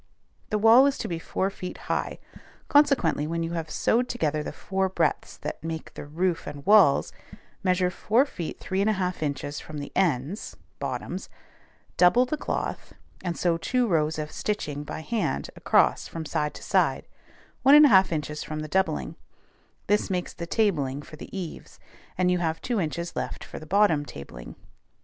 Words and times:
The 0.49 0.57
wall 0.57 0.87
is 0.87 0.97
to 0.97 1.07
be 1.07 1.19
four 1.19 1.51
feet 1.51 1.77
high; 1.85 2.17
consequently, 2.69 3.27
when 3.27 3.43
you 3.43 3.51
have 3.53 3.69
sewed 3.69 4.09
together 4.09 4.41
the 4.41 4.51
four 4.51 4.89
breadths 4.89 5.37
that 5.37 5.63
make 5.63 5.93
the 5.93 6.07
roof 6.07 6.47
and 6.47 6.65
walls, 6.65 7.13
measure 7.61 7.91
four 7.91 8.25
feet 8.25 8.59
3 8.59 8.83
1/2 8.85 9.21
inches 9.21 9.59
from 9.59 9.77
the 9.77 9.91
ends 9.95 10.57
(bottoms), 10.79 11.29
double 11.97 12.25
the 12.25 12.35
cloth, 12.35 12.93
and 13.23 13.37
sew 13.37 13.57
two 13.59 13.85
rows 13.87 14.17
of 14.17 14.31
stitching 14.31 14.83
by 14.83 15.01
hand 15.01 15.51
across 15.55 16.07
from 16.07 16.25
side 16.25 16.55
to 16.55 16.63
side, 16.63 17.05
1 17.61 17.79
1/2 17.83 18.11
inches 18.11 18.41
from 18.41 18.61
the 18.61 18.67
doubling; 18.67 19.15
this 19.85 20.09
makes 20.09 20.33
the 20.33 20.47
tabling 20.47 21.03
for 21.03 21.15
the 21.15 21.29
eaves, 21.37 21.79
and 22.17 22.31
you 22.31 22.39
have 22.39 22.59
two 22.59 22.79
inches 22.79 23.15
left 23.15 23.43
for 23.43 23.59
the 23.59 23.67
bottom 23.67 24.03
tabling. 24.03 24.55